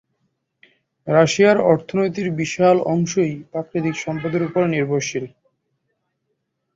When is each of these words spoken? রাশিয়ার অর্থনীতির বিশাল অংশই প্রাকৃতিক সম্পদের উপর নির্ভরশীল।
রাশিয়ার 1.07 1.57
অর্থনীতির 1.71 2.27
বিশাল 2.39 2.77
অংশই 2.85 3.33
প্রাকৃতিক 3.51 3.95
সম্পদের 3.97 4.41
উপর 4.43 4.61
নির্ভরশীল। 4.67 5.25